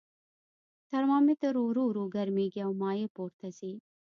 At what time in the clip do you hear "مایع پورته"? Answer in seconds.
2.81-3.47